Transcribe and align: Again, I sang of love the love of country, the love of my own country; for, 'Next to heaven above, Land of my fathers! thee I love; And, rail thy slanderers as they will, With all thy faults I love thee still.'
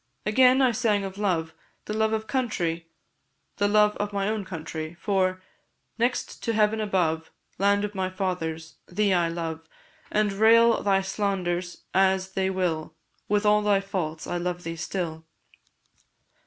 Again, 0.25 0.63
I 0.63 0.71
sang 0.71 1.03
of 1.03 1.19
love 1.19 1.53
the 1.85 1.93
love 1.93 2.11
of 2.11 2.25
country, 2.25 2.87
the 3.57 3.67
love 3.67 3.95
of 3.97 4.11
my 4.11 4.27
own 4.27 4.43
country; 4.45 4.95
for, 4.99 5.43
'Next 5.99 6.41
to 6.41 6.53
heaven 6.53 6.81
above, 6.81 7.29
Land 7.59 7.85
of 7.85 7.93
my 7.93 8.09
fathers! 8.09 8.77
thee 8.87 9.13
I 9.13 9.29
love; 9.29 9.69
And, 10.11 10.33
rail 10.33 10.81
thy 10.81 11.01
slanderers 11.03 11.83
as 11.93 12.31
they 12.31 12.49
will, 12.49 12.95
With 13.29 13.45
all 13.45 13.61
thy 13.61 13.79
faults 13.79 14.25
I 14.25 14.37
love 14.37 14.63
thee 14.63 14.75
still.' 14.75 15.23